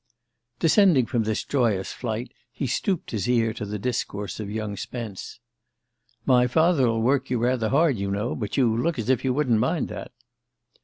[0.57, 5.39] Descending from this joyous flight he stooped his ear to the discourse of young Spence.
[6.25, 9.59] "My father'll work you rather hard, you know: but you look as if you wouldn't
[9.59, 10.11] mind that."